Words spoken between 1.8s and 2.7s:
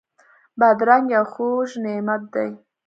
نعمت دی.